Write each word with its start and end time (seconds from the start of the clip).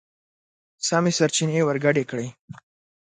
سمې 0.87 1.11
سرچينې 1.17 1.61
ورګډې 1.67 2.03
کړئ!. 2.09 2.27